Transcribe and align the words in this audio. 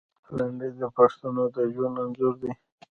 لنډۍ 0.37 0.71
د 0.81 0.83
پښتنو 0.97 1.43
د 1.55 1.57
ژوند 1.73 1.95
انځور 2.03 2.33
دی. 2.41 2.51